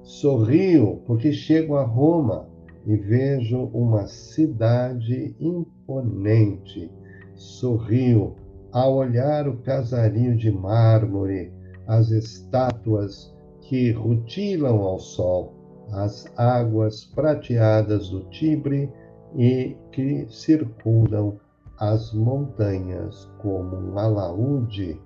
Sorrio 0.02 1.02
porque 1.06 1.32
chego 1.32 1.76
a 1.76 1.84
Roma 1.84 2.48
e 2.86 2.96
vejo 2.96 3.70
uma 3.72 4.06
cidade 4.06 5.34
imponente. 5.40 6.90
Sorrio 7.34 8.34
a 8.72 8.88
olhar 8.88 9.48
o 9.48 9.56
casario 9.58 10.36
de 10.36 10.50
mármore, 10.50 11.52
as 11.86 12.10
estátuas 12.10 13.34
que 13.60 13.90
rutilam 13.92 14.80
ao 14.80 14.98
sol, 14.98 15.54
as 15.92 16.26
águas 16.36 17.04
prateadas 17.04 18.08
do 18.10 18.24
Tibre 18.30 18.90
e 19.34 19.76
que 19.92 20.26
circundam 20.28 21.38
as 21.78 22.12
montanhas 22.12 23.30
como 23.38 23.76
um 23.76 23.98
alaúde. 23.98 25.00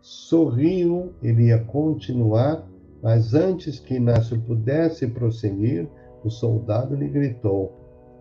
Sorriu, 0.00 1.12
ele 1.22 1.46
ia 1.46 1.64
continuar, 1.64 2.66
mas 3.02 3.34
antes 3.34 3.80
que 3.80 3.94
Inácio 3.94 4.40
pudesse 4.40 5.06
prosseguir, 5.06 5.88
o 6.24 6.30
soldado 6.30 6.94
lhe 6.94 7.08
gritou: 7.08 7.72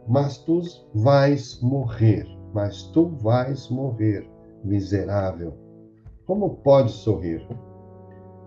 mas 0.08 0.38
tu 0.38 0.62
vais 0.94 1.60
morrer, 1.62 2.28
mas 2.54 2.84
tu 2.84 3.10
vais 3.22 3.70
morrer, 3.70 4.28
miserável. 4.66 5.54
Como 6.26 6.58
pode 6.58 6.92
sorrir? 6.92 7.46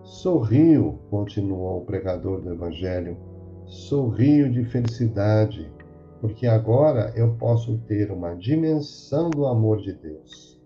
Sorrio, 0.03 0.99
continuou 1.09 1.79
o 1.79 1.85
pregador 1.85 2.41
do 2.41 2.51
Evangelho, 2.51 3.17
sorrio 3.65 4.51
de 4.51 4.65
felicidade, 4.65 5.71
porque 6.19 6.47
agora 6.47 7.13
eu 7.15 7.35
posso 7.35 7.77
ter 7.87 8.11
uma 8.11 8.35
dimensão 8.35 9.29
do 9.29 9.45
amor 9.45 9.77
de 9.77 9.93
Deus. 9.93 10.59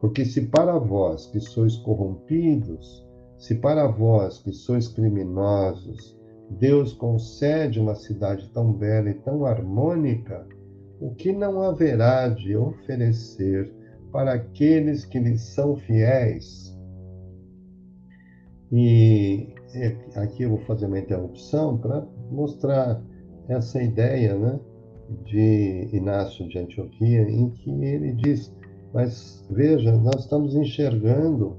Porque 0.00 0.24
se 0.24 0.46
para 0.46 0.78
vós 0.78 1.26
que 1.26 1.40
sois 1.40 1.76
corrompidos, 1.76 3.06
se 3.38 3.54
para 3.54 3.86
vós 3.86 4.38
que 4.38 4.52
sois 4.52 4.88
criminosos, 4.88 6.16
Deus 6.50 6.92
concede 6.92 7.80
uma 7.80 7.94
cidade 7.94 8.48
tão 8.50 8.72
bela 8.72 9.10
e 9.10 9.14
tão 9.14 9.44
harmônica, 9.44 10.46
o 11.00 11.14
que 11.14 11.32
não 11.32 11.60
haverá 11.60 12.28
de 12.28 12.56
oferecer 12.56 13.72
para 14.16 14.32
aqueles 14.32 15.04
que 15.04 15.18
lhe 15.18 15.36
são 15.36 15.76
fiéis? 15.76 16.74
E 18.72 19.52
é, 19.74 19.94
aqui 20.14 20.44
eu 20.44 20.50
vou 20.56 20.60
fazer 20.60 20.86
uma 20.86 20.98
interrupção 20.98 21.76
para 21.76 22.00
mostrar 22.30 23.02
essa 23.46 23.82
ideia 23.82 24.34
né, 24.34 24.58
de 25.22 25.90
Inácio 25.92 26.48
de 26.48 26.58
Antioquia, 26.58 27.28
em 27.28 27.50
que 27.50 27.70
ele 27.84 28.14
diz: 28.14 28.50
Mas 28.94 29.46
veja, 29.50 29.92
nós 29.92 30.22
estamos 30.22 30.54
enxergando 30.54 31.54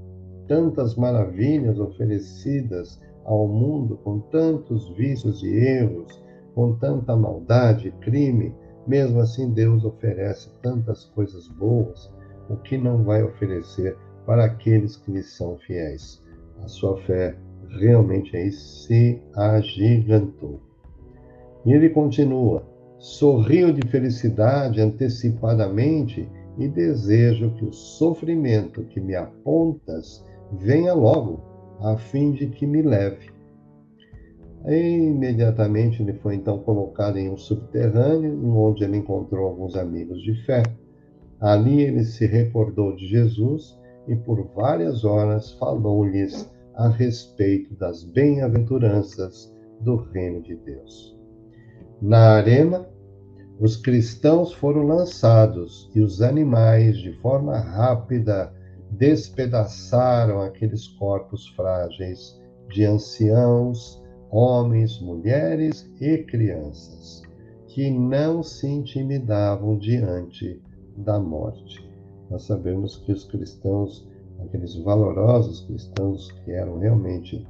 tantas 0.48 0.96
maravilhas 0.96 1.78
oferecidas 1.78 3.00
ao 3.24 3.46
mundo 3.46 3.98
com 3.98 4.18
tantos 4.18 4.88
vícios 4.96 5.44
e 5.44 5.48
erros, 5.48 6.20
com 6.56 6.74
tanta 6.74 7.14
maldade, 7.14 7.92
crime, 8.00 8.52
mesmo 8.84 9.20
assim 9.20 9.48
Deus 9.52 9.84
oferece 9.84 10.50
tantas 10.60 11.04
coisas 11.04 11.46
boas, 11.46 12.17
o 12.48 12.56
que 12.56 12.76
não 12.78 13.04
vai 13.04 13.22
oferecer 13.22 13.96
para 14.26 14.44
aqueles 14.44 14.96
que 14.96 15.10
lhe 15.10 15.22
são 15.22 15.56
fiéis? 15.58 16.22
A 16.62 16.68
sua 16.68 16.96
fé 17.02 17.36
realmente 17.78 18.36
aí 18.36 18.50
se 18.50 19.20
agigantou. 19.34 20.60
E 21.64 21.72
ele 21.72 21.90
continua: 21.90 22.66
sorrio 22.98 23.72
de 23.72 23.86
felicidade 23.88 24.80
antecipadamente 24.80 26.28
e 26.58 26.68
desejo 26.68 27.52
que 27.54 27.64
o 27.64 27.72
sofrimento 27.72 28.84
que 28.84 29.00
me 29.00 29.14
apontas 29.14 30.24
venha 30.52 30.92
logo 30.92 31.40
a 31.80 31.96
fim 31.96 32.32
de 32.32 32.48
que 32.48 32.66
me 32.66 32.82
leve. 32.82 33.30
E, 34.66 34.74
imediatamente 34.74 36.02
ele 36.02 36.14
foi 36.14 36.34
então 36.34 36.58
colocado 36.58 37.16
em 37.16 37.30
um 37.30 37.36
subterrâneo, 37.36 38.36
onde 38.56 38.82
ele 38.82 38.96
encontrou 38.96 39.46
alguns 39.46 39.76
amigos 39.76 40.20
de 40.22 40.34
fé. 40.44 40.62
Ali 41.40 41.82
ele 41.82 42.04
se 42.04 42.26
recordou 42.26 42.96
de 42.96 43.06
Jesus 43.06 43.78
e 44.06 44.16
por 44.16 44.42
várias 44.54 45.04
horas 45.04 45.52
falou-lhes 45.52 46.50
a 46.74 46.88
respeito 46.88 47.74
das 47.74 48.02
bem-aventuranças 48.04 49.54
do 49.80 49.96
reino 49.96 50.42
de 50.42 50.56
Deus. 50.56 51.16
Na 52.00 52.36
arena, 52.36 52.88
os 53.60 53.76
cristãos 53.76 54.52
foram 54.52 54.82
lançados 54.82 55.90
e 55.94 56.00
os 56.00 56.22
animais, 56.22 56.96
de 56.96 57.12
forma 57.20 57.58
rápida, 57.58 58.52
despedaçaram 58.90 60.40
aqueles 60.40 60.86
corpos 60.88 61.48
frágeis 61.48 62.40
de 62.68 62.84
anciãos, 62.84 64.02
homens, 64.30 65.00
mulheres 65.00 65.90
e 66.00 66.18
crianças, 66.18 67.22
que 67.66 67.90
não 67.90 68.42
se 68.42 68.66
intimidavam 68.68 69.76
diante 69.76 70.60
da 70.98 71.18
morte. 71.18 71.88
Nós 72.30 72.44
sabemos 72.44 72.96
que 72.98 73.12
os 73.12 73.24
cristãos, 73.24 74.06
aqueles 74.40 74.76
valorosos 74.76 75.62
cristãos 75.62 76.30
que 76.44 76.52
eram 76.52 76.78
realmente 76.78 77.46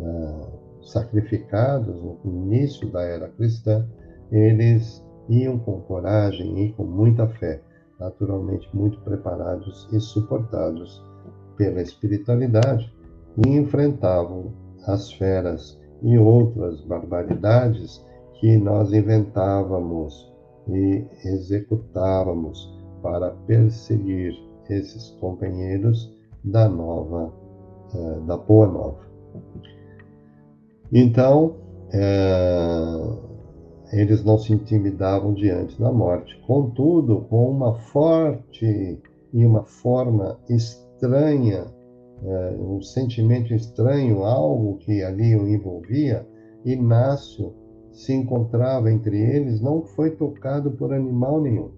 ah, 0.00 0.48
sacrificados 0.82 2.00
no 2.02 2.18
início 2.24 2.90
da 2.90 3.02
era 3.02 3.28
cristã, 3.28 3.86
eles 4.30 5.04
iam 5.28 5.58
com 5.58 5.80
coragem 5.80 6.66
e 6.66 6.72
com 6.72 6.84
muita 6.84 7.26
fé 7.26 7.60
naturalmente 7.98 8.68
muito 8.74 9.00
preparados 9.00 9.88
e 9.92 10.00
suportados 10.00 11.02
pela 11.56 11.82
espiritualidade, 11.82 12.92
e 13.44 13.50
enfrentavam 13.50 14.52
as 14.86 15.12
feras 15.12 15.78
e 16.02 16.16
outras 16.16 16.80
barbaridades 16.82 18.04
que 18.40 18.56
nós 18.56 18.92
inventávamos 18.92 20.32
e 20.68 21.04
executávamos 21.24 22.77
para 23.02 23.30
perseguir 23.46 24.34
esses 24.68 25.10
companheiros 25.20 26.12
da 26.44 26.68
nova, 26.68 27.32
eh, 27.94 28.20
da 28.26 28.36
boa 28.36 28.66
nova. 28.66 29.08
Então, 30.92 31.56
eh, 31.92 33.28
eles 33.92 34.22
não 34.24 34.38
se 34.38 34.52
intimidavam 34.52 35.32
diante 35.32 35.80
da 35.80 35.90
morte. 35.92 36.38
Contudo, 36.46 37.22
com 37.22 37.50
uma 37.50 37.74
forte 37.74 39.00
e 39.32 39.46
uma 39.46 39.64
forma 39.64 40.38
estranha, 40.48 41.66
é, 42.22 42.56
um 42.58 42.82
sentimento 42.82 43.54
estranho, 43.54 44.24
algo 44.24 44.78
que 44.78 45.02
ali 45.02 45.36
o 45.36 45.46
envolvia, 45.46 46.26
Inácio 46.64 47.54
se 47.92 48.12
encontrava 48.12 48.90
entre 48.90 49.18
eles, 49.18 49.60
não 49.60 49.82
foi 49.82 50.10
tocado 50.10 50.72
por 50.72 50.92
animal 50.92 51.40
nenhum. 51.40 51.70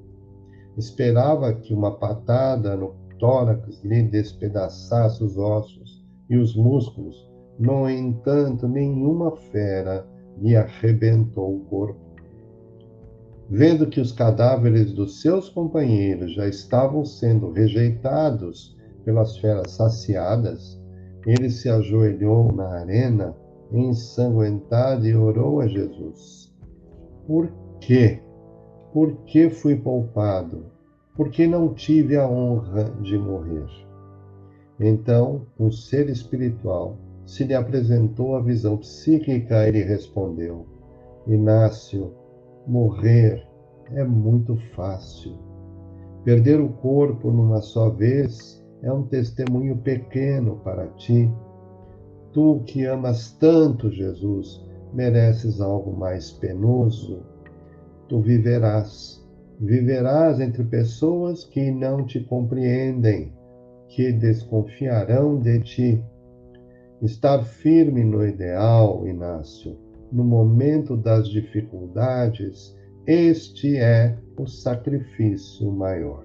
Esperava 0.80 1.52
que 1.52 1.74
uma 1.74 1.98
patada 1.98 2.74
no 2.74 2.94
tórax 3.18 3.84
lhe 3.84 4.02
despedaçasse 4.02 5.22
os 5.22 5.36
ossos 5.36 6.02
e 6.30 6.38
os 6.38 6.56
músculos. 6.56 7.30
No 7.58 7.86
entanto, 7.86 8.66
nenhuma 8.66 9.36
fera 9.52 10.06
lhe 10.38 10.56
arrebentou 10.56 11.54
o 11.54 11.60
corpo. 11.66 12.00
Vendo 13.50 13.88
que 13.88 14.00
os 14.00 14.10
cadáveres 14.10 14.94
dos 14.94 15.20
seus 15.20 15.50
companheiros 15.50 16.32
já 16.34 16.48
estavam 16.48 17.04
sendo 17.04 17.52
rejeitados 17.52 18.74
pelas 19.04 19.36
feras 19.36 19.72
saciadas, 19.72 20.80
ele 21.26 21.50
se 21.50 21.68
ajoelhou 21.68 22.50
na 22.52 22.68
arena, 22.78 23.36
ensanguentado, 23.70 25.06
e 25.06 25.14
orou 25.14 25.60
a 25.60 25.66
Jesus. 25.66 26.50
Por 27.26 27.52
quê? 27.80 28.22
Por 28.94 29.14
que 29.26 29.50
fui 29.50 29.76
poupado? 29.76 30.69
Por 31.20 31.28
que 31.28 31.46
não 31.46 31.74
tive 31.74 32.16
a 32.16 32.26
honra 32.26 32.84
de 33.02 33.18
morrer? 33.18 33.68
Então, 34.80 35.42
um 35.58 35.70
ser 35.70 36.08
espiritual 36.08 36.96
se 37.26 37.44
lhe 37.44 37.52
apresentou 37.52 38.36
a 38.36 38.40
visão 38.40 38.78
psíquica, 38.78 39.68
ele 39.68 39.82
respondeu: 39.82 40.64
Inácio, 41.26 42.14
morrer 42.66 43.46
é 43.92 44.02
muito 44.02 44.56
fácil. 44.74 45.36
Perder 46.24 46.58
o 46.58 46.70
corpo 46.70 47.30
numa 47.30 47.60
só 47.60 47.90
vez 47.90 48.64
é 48.82 48.90
um 48.90 49.02
testemunho 49.02 49.76
pequeno 49.76 50.56
para 50.64 50.86
ti. 50.86 51.30
Tu 52.32 52.62
que 52.64 52.86
amas 52.86 53.32
tanto 53.32 53.90
Jesus, 53.90 54.66
mereces 54.94 55.60
algo 55.60 55.94
mais 55.94 56.30
penoso. 56.30 57.20
Tu 58.08 58.18
viverás, 58.22 59.19
viverás 59.60 60.40
entre 60.40 60.64
pessoas 60.64 61.44
que 61.44 61.70
não 61.70 62.04
te 62.04 62.20
compreendem, 62.20 63.32
que 63.88 64.12
desconfiarão 64.12 65.38
de 65.38 65.60
ti 65.60 66.04
Estar 67.02 67.42
firme 67.42 68.04
no 68.04 68.22
ideal, 68.26 69.08
Inácio, 69.08 69.74
no 70.12 70.22
momento 70.22 70.98
das 70.98 71.30
dificuldades, 71.30 72.76
este 73.06 73.78
é 73.78 74.18
o 74.36 74.46
sacrifício 74.46 75.72
maior. 75.72 76.22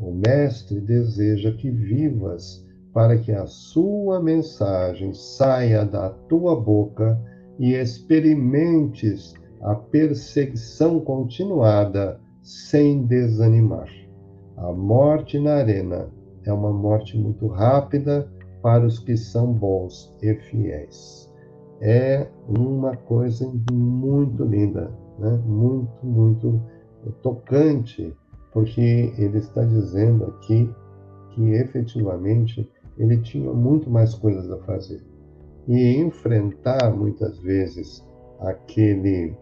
O 0.00 0.10
Mestre 0.12 0.80
deseja 0.80 1.52
que 1.52 1.70
vivas 1.70 2.66
para 2.92 3.16
que 3.18 3.30
a 3.30 3.46
sua 3.46 4.20
mensagem 4.20 5.14
saia 5.14 5.84
da 5.84 6.10
tua 6.10 6.60
boca 6.60 7.16
e 7.56 7.74
experimentes 7.74 9.32
a 9.62 9.74
perseguição 9.74 11.00
continuada 11.00 12.20
sem 12.42 13.04
desanimar. 13.04 13.88
A 14.56 14.72
morte 14.72 15.38
na 15.38 15.56
arena 15.56 16.08
é 16.44 16.52
uma 16.52 16.72
morte 16.72 17.18
muito 17.18 17.46
rápida 17.46 18.28
para 18.62 18.86
os 18.86 18.98
que 18.98 19.16
são 19.16 19.52
bons 19.52 20.14
e 20.22 20.34
fiéis. 20.34 21.30
É 21.80 22.26
uma 22.48 22.96
coisa 22.96 23.52
muito 23.70 24.44
linda, 24.44 24.90
né? 25.18 25.42
muito, 25.44 26.06
muito 26.06 26.62
tocante, 27.22 28.16
porque 28.52 29.12
ele 29.18 29.38
está 29.38 29.62
dizendo 29.62 30.24
aqui 30.24 30.72
que 31.30 31.50
efetivamente 31.52 32.68
ele 32.96 33.18
tinha 33.18 33.52
muito 33.52 33.90
mais 33.90 34.14
coisas 34.14 34.50
a 34.50 34.58
fazer. 34.64 35.02
E 35.68 35.96
enfrentar 35.98 36.94
muitas 36.96 37.38
vezes 37.40 38.06
aquele 38.40 39.36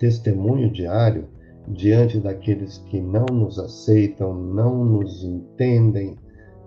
testemunho 0.00 0.72
diário 0.72 1.28
diante 1.68 2.18
daqueles 2.18 2.78
que 2.78 3.00
não 3.00 3.26
nos 3.26 3.58
aceitam, 3.58 4.34
não 4.34 4.84
nos 4.84 5.22
entendem 5.22 6.16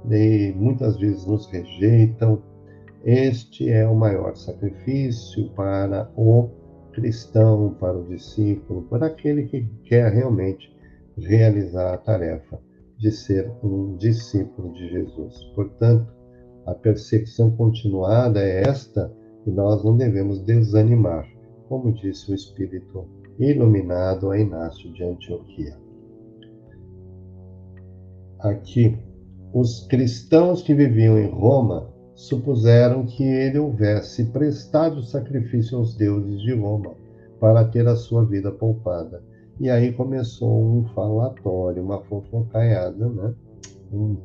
e 0.10 0.54
muitas 0.56 0.98
vezes 0.98 1.26
nos 1.26 1.48
rejeitam. 1.48 2.41
Este 3.04 3.69
é 3.69 3.86
o 3.86 3.96
maior 3.96 4.36
sacrifício 4.36 5.50
para 5.50 6.10
o 6.15 6.50
cristão, 6.93 7.76
para 7.80 7.98
o 7.98 8.08
discípulo, 8.08 8.84
para 8.84 9.08
aquele 9.08 9.43
que 9.43 9.67
quer 9.84 10.13
realmente 10.13 10.72
realizar 11.17 11.96
a 11.96 11.98
tarefa 11.98 12.60
de 12.98 13.12
ser 13.12 13.52
um 13.63 13.98
discípulo 13.98 14.72
de 14.74 14.89
Jesus. 14.89 15.43
Portanto, 15.56 16.08
a 16.65 16.74
perseguição 16.74 17.52
continuada 17.52 18.41
é 18.41 18.62
esta 18.62 19.12
e 19.46 19.52
nós 19.52 19.84
não 19.84 19.98
devemos 19.98 20.39
desanimar, 20.41 21.28
como 21.67 21.91
disse 21.91 22.32
o 22.32 22.36
Espírito 22.36 23.06
iluminado 23.39 24.32
a 24.32 24.39
Inácio 24.39 24.91
de 24.93 25.04
Antioquia. 25.04 25.78
Aqui, 28.39 28.98
os 29.54 29.88
cristãos 29.88 30.62
que 30.62 30.74
viviam 30.74 31.17
em 31.17 31.30
Roma 31.30 31.93
supuseram 32.15 33.06
que 33.06 33.24
ele 33.24 33.58
houvesse 33.58 34.26
prestado 34.26 35.02
sacrifício 35.04 35.78
aos 35.78 35.96
deuses 35.96 36.41
de 36.41 36.54
Roma 36.54 36.96
para 37.39 37.65
ter 37.65 37.88
a 37.88 37.96
sua 37.96 38.26
vida 38.26 38.52
poupada. 38.52 39.24
E 39.60 39.69
aí 39.69 39.93
começou 39.93 40.63
um 40.63 40.86
falatório, 40.96 41.84
uma 41.84 42.02
fofocaiada, 42.04 43.08
né? 43.08 43.34
Um, 43.91 44.17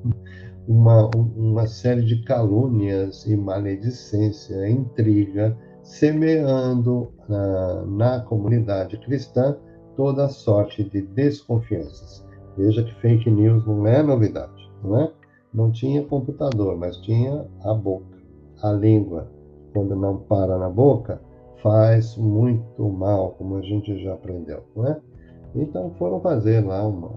uma, 0.67 1.11
uma 1.15 1.67
série 1.67 2.03
de 2.03 2.23
calúnias 2.23 3.27
e 3.27 3.37
maledicência, 3.37 4.69
intriga, 4.69 5.57
semeando 5.89 7.11
na, 7.27 7.83
na 7.87 8.21
comunidade 8.21 8.99
cristã 8.99 9.57
toda 9.97 10.29
sorte 10.29 10.85
de 10.85 11.01
desconfianças. 11.01 12.25
Veja 12.57 12.85
que 12.85 12.95
fake 13.01 13.31
news 13.31 13.67
não 13.67 13.87
é 13.87 14.03
novidade, 14.03 14.71
não 14.85 15.01
é? 15.01 15.13
Não 15.53 15.73
tinha 15.73 16.05
computador, 16.05 16.77
mas 16.77 16.99
tinha 16.99 17.47
a 17.65 17.73
boca, 17.73 18.19
a 18.63 18.71
língua. 18.71 19.31
Quando 19.73 19.97
não 19.97 20.19
para 20.19 20.59
na 20.59 20.69
boca, 20.69 21.23
faz 21.63 22.17
muito 22.17 22.87
mal, 22.91 23.31
como 23.39 23.57
a 23.57 23.63
gente 23.63 24.03
já 24.05 24.13
aprendeu, 24.13 24.63
não 24.77 24.87
é? 24.87 25.01
Então 25.55 25.91
foram 25.99 26.21
fazer 26.21 26.65
lá 26.65 26.87
uma, 26.87 27.13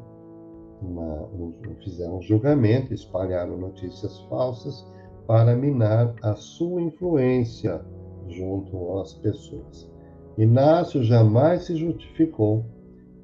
uma, 0.82 1.24
um, 1.34 1.54
fizeram 1.84 2.20
um 2.20 2.22
julgamento, 2.22 2.94
espalharam 2.94 3.58
notícias 3.58 4.18
falsas 4.30 4.88
para 5.28 5.56
minar 5.56 6.16
a 6.24 6.36
sua 6.36 6.82
influência 6.82 7.82
junto 8.32 9.00
às 9.00 9.14
pessoas. 9.16 9.90
Inácio 10.38 11.04
jamais 11.04 11.64
se 11.64 11.76
justificou, 11.76 12.66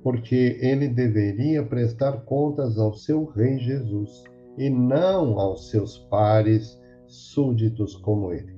porque 0.03 0.57
ele 0.61 0.87
deveria 0.87 1.63
prestar 1.63 2.21
contas 2.25 2.77
ao 2.77 2.93
seu 2.93 3.25
rei 3.25 3.57
Jesus 3.59 4.23
e 4.57 4.69
não 4.69 5.39
aos 5.39 5.69
seus 5.69 5.97
pares 6.09 6.79
súditos 7.07 7.95
como 7.95 8.31
ele. 8.31 8.55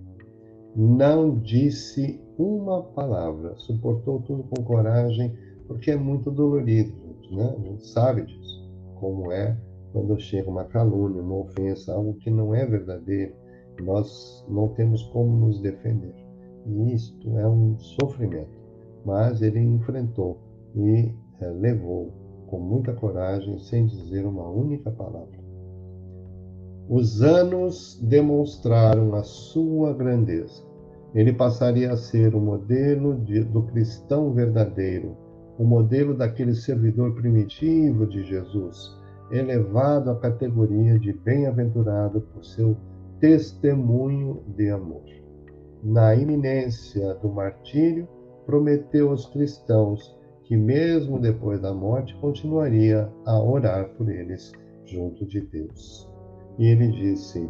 Não 0.75 1.37
disse 1.39 2.19
uma 2.37 2.83
palavra, 2.83 3.55
suportou 3.57 4.21
tudo 4.21 4.43
com 4.43 4.63
coragem, 4.63 5.33
porque 5.67 5.91
é 5.91 5.95
muito 5.95 6.31
dolorido, 6.31 6.91
gente, 6.91 7.35
né? 7.35 7.55
A 7.57 7.61
gente 7.61 7.87
sabe 7.87 8.23
disso, 8.23 8.69
como 8.99 9.31
é 9.31 9.57
quando 9.91 10.19
chega 10.19 10.49
uma 10.49 10.65
calúnia, 10.65 11.21
uma 11.21 11.37
ofensa, 11.37 11.93
algo 11.93 12.13
que 12.15 12.29
não 12.29 12.53
é 12.53 12.65
verdadeiro, 12.65 13.33
nós 13.81 14.45
não 14.47 14.69
temos 14.69 15.03
como 15.03 15.47
nos 15.47 15.59
defender. 15.61 16.13
Isto 16.69 17.37
é 17.37 17.47
um 17.47 17.77
sofrimento. 17.79 18.59
Mas 19.03 19.41
ele 19.41 19.59
enfrentou 19.59 20.37
e 20.75 21.11
é, 21.41 21.47
levou 21.47 22.13
com 22.47 22.59
muita 22.59 22.93
coragem, 22.93 23.57
sem 23.59 23.85
dizer 23.85 24.25
uma 24.25 24.47
única 24.47 24.91
palavra. 24.91 25.39
Os 26.87 27.21
anos 27.21 27.99
demonstraram 28.01 29.13
a 29.13 29.23
sua 29.23 29.93
grandeza. 29.93 30.63
Ele 31.13 31.33
passaria 31.33 31.91
a 31.91 31.97
ser 31.97 32.35
o 32.35 32.39
modelo 32.39 33.19
de, 33.19 33.43
do 33.43 33.63
cristão 33.63 34.31
verdadeiro, 34.33 35.15
o 35.57 35.63
modelo 35.63 36.15
daquele 36.15 36.53
servidor 36.53 37.15
primitivo 37.15 38.05
de 38.07 38.23
Jesus, 38.23 38.95
elevado 39.31 40.09
à 40.11 40.15
categoria 40.15 40.97
de 40.97 41.13
bem-aventurado 41.13 42.21
por 42.21 42.43
seu 42.43 42.75
testemunho 43.19 44.41
de 44.55 44.69
amor 44.69 45.03
na 45.83 46.15
iminência 46.15 47.13
do 47.15 47.29
martírio, 47.29 48.07
prometeu 48.45 49.09
aos 49.09 49.25
cristãos 49.27 50.17
que, 50.43 50.57
mesmo 50.57 51.19
depois 51.19 51.61
da 51.61 51.73
morte, 51.73 52.15
continuaria 52.15 53.09
a 53.25 53.39
orar 53.39 53.89
por 53.89 54.09
eles 54.09 54.51
junto 54.85 55.25
de 55.25 55.41
Deus. 55.41 56.09
E 56.57 56.67
ele 56.67 56.87
disse: 56.87 57.47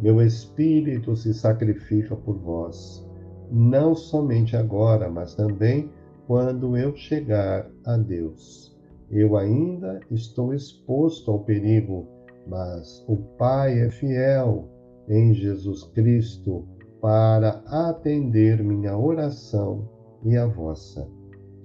Meu 0.00 0.22
espírito 0.22 1.16
se 1.16 1.34
sacrifica 1.34 2.14
por 2.14 2.38
vós, 2.38 3.06
não 3.50 3.94
somente 3.94 4.56
agora, 4.56 5.10
mas 5.10 5.34
também 5.34 5.90
quando 6.26 6.76
eu 6.76 6.94
chegar 6.94 7.68
a 7.84 7.96
Deus. 7.96 8.76
Eu 9.10 9.36
ainda 9.36 10.00
estou 10.10 10.52
exposto 10.52 11.30
ao 11.30 11.40
perigo, 11.40 12.06
mas 12.46 13.04
o 13.08 13.16
Pai 13.38 13.80
é 13.80 13.90
fiel 13.90 14.68
em 15.08 15.32
Jesus 15.32 15.84
Cristo 15.94 16.66
para 17.00 17.62
atender 17.66 18.62
minha 18.62 18.96
oração 18.96 19.88
e 20.24 20.36
a 20.36 20.46
vossa, 20.46 21.08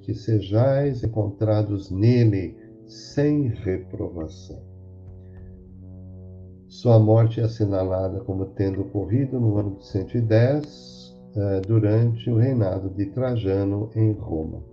que 0.01 0.13
sejais 0.13 1.03
encontrados 1.03 1.89
nele 1.89 2.57
sem 2.85 3.47
reprovação. 3.47 4.61
Sua 6.67 6.99
morte 6.99 7.39
é 7.39 7.43
assinalada 7.43 8.19
como 8.21 8.45
tendo 8.47 8.81
ocorrido 8.81 9.39
no 9.39 9.57
ano 9.57 9.77
de 9.77 9.87
110, 9.87 11.03
eh, 11.35 11.61
durante 11.61 12.29
o 12.29 12.37
reinado 12.37 12.89
de 12.91 13.07
Trajano 13.07 13.89
em 13.95 14.11
Roma. 14.11 14.63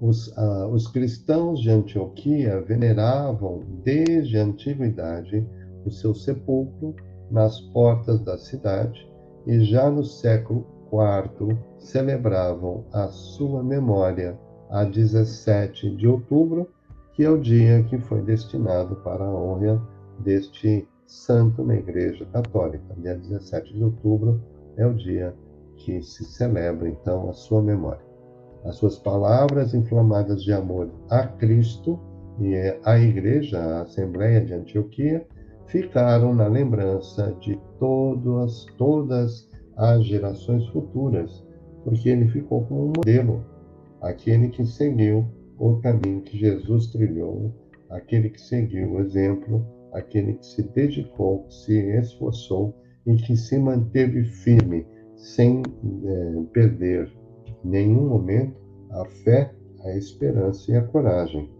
Os, 0.00 0.28
uh, 0.28 0.68
os 0.72 0.86
cristãos 0.86 1.60
de 1.60 1.70
Antioquia 1.70 2.60
veneravam 2.60 3.64
desde 3.82 4.38
a 4.38 4.44
antiguidade 4.44 5.44
o 5.84 5.90
seu 5.90 6.14
sepulcro 6.14 6.94
nas 7.30 7.60
portas 7.72 8.20
da 8.20 8.38
cidade 8.38 9.08
e 9.48 9.64
já 9.64 9.90
no 9.90 10.04
século 10.04 10.66
IV 10.92 11.56
celebravam 11.78 12.84
a 12.92 13.08
sua 13.08 13.62
memória 13.62 14.38
a 14.68 14.84
17 14.84 15.96
de 15.96 16.06
outubro, 16.06 16.68
que 17.14 17.24
é 17.24 17.30
o 17.30 17.40
dia 17.40 17.82
que 17.84 17.98
foi 17.98 18.20
destinado 18.20 18.96
para 18.96 19.24
a 19.24 19.34
honra 19.34 19.80
deste 20.18 20.86
santo 21.06 21.64
na 21.64 21.76
Igreja 21.76 22.26
Católica. 22.26 22.94
Dia 22.98 23.16
17 23.16 23.72
de 23.72 23.82
outubro 23.82 24.38
é 24.76 24.86
o 24.86 24.92
dia 24.92 25.34
que 25.76 26.02
se 26.02 26.24
celebra 26.24 26.86
então 26.86 27.30
a 27.30 27.32
sua 27.32 27.62
memória. 27.62 28.06
As 28.64 28.76
suas 28.76 28.98
palavras 28.98 29.72
inflamadas 29.72 30.42
de 30.42 30.52
amor 30.52 30.90
a 31.08 31.26
Cristo 31.26 31.98
e 32.38 32.54
a 32.84 32.98
Igreja, 32.98 33.58
a 33.58 33.82
Assembleia 33.82 34.44
de 34.44 34.52
Antioquia, 34.52 35.26
ficaram 35.68 36.34
na 36.34 36.46
lembrança 36.46 37.34
de 37.40 37.58
todas, 37.78 38.66
todas 38.76 39.48
as 39.76 40.04
gerações 40.04 40.66
futuras, 40.68 41.46
porque 41.84 42.08
ele 42.08 42.28
ficou 42.28 42.64
como 42.64 42.86
um 42.86 42.92
modelo, 42.96 43.44
aquele 44.00 44.48
que 44.48 44.66
seguiu 44.66 45.26
o 45.58 45.76
caminho 45.76 46.22
que 46.22 46.38
Jesus 46.38 46.88
trilhou, 46.88 47.52
aquele 47.90 48.30
que 48.30 48.40
seguiu 48.40 48.92
o 48.92 49.00
exemplo, 49.00 49.64
aquele 49.92 50.34
que 50.34 50.46
se 50.46 50.62
dedicou, 50.62 51.44
que 51.44 51.54
se 51.54 51.78
esforçou 51.98 52.74
e 53.06 53.14
que 53.16 53.36
se 53.36 53.58
manteve 53.58 54.24
firme, 54.24 54.86
sem 55.16 55.62
é, 56.04 56.42
perder 56.52 57.10
nenhum 57.64 58.08
momento 58.08 58.56
a 58.90 59.04
fé, 59.04 59.54
a 59.84 59.96
esperança 59.96 60.72
e 60.72 60.76
a 60.76 60.82
coragem, 60.82 61.50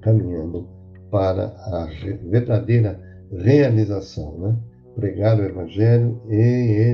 caminhando 0.00 0.75
para 1.10 1.46
a 1.46 1.88
verdadeira 2.24 3.00
realização, 3.30 4.38
né? 4.38 4.56
Pregar 4.94 5.38
o 5.38 5.44
Evangelho 5.44 6.20
e 6.28 6.36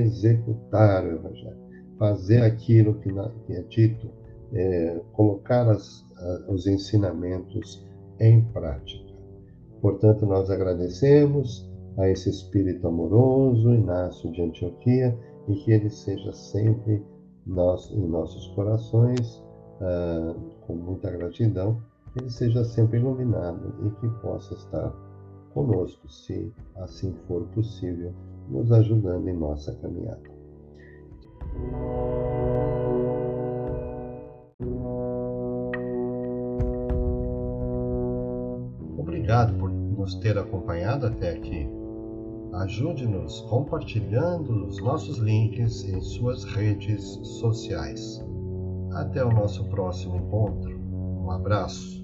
executar 0.03 1.05
o 1.05 1.11
Evangelho. 1.11 1.57
Fazer 1.97 2.41
aquilo 2.41 2.95
que, 2.95 3.09
é 3.53 3.61
dito, 3.63 4.09
é, 4.53 5.01
colocar 5.13 5.69
as, 5.69 6.05
os 6.47 6.67
ensinamentos 6.67 7.85
em 8.19 8.41
prática. 8.41 9.13
Portanto, 9.81 10.25
nós 10.25 10.49
agradecemos 10.49 11.69
a 11.97 12.09
esse 12.09 12.29
Espírito 12.29 12.87
amoroso, 12.87 13.73
Inácio 13.73 14.31
de 14.31 14.41
Antioquia, 14.41 15.17
e 15.47 15.55
que 15.55 15.71
ele 15.71 15.89
seja 15.89 16.31
sempre 16.33 17.03
em 17.45 18.07
nossos 18.07 18.47
corações, 18.55 19.43
ah, 19.81 20.35
com 20.65 20.75
muita 20.75 21.11
gratidão, 21.11 21.81
ele 22.15 22.29
seja 22.29 22.63
sempre 22.63 22.99
iluminado 22.99 23.73
e 23.85 23.89
que 23.99 24.07
possa 24.21 24.53
estar 24.53 24.93
conosco, 25.53 26.07
se 26.09 26.51
assim 26.75 27.13
for 27.27 27.43
possível, 27.47 28.13
nos 28.49 28.71
ajudando 28.71 29.27
em 29.27 29.37
nossa 29.37 29.73
caminhada. 29.75 30.33
Obrigado 38.97 39.57
por 39.57 39.69
nos 39.71 40.15
ter 40.15 40.37
acompanhado 40.37 41.07
até 41.07 41.31
aqui. 41.31 41.67
Ajude-nos 42.53 43.41
compartilhando 43.41 44.67
os 44.67 44.79
nossos 44.81 45.17
links 45.17 45.83
em 45.85 45.99
suas 46.01 46.43
redes 46.43 47.03
sociais. 47.23 48.23
Até 48.91 49.23
o 49.25 49.31
nosso 49.31 49.67
próximo 49.69 50.17
encontro. 50.17 50.77
Um 51.23 51.31
abraço. 51.31 52.02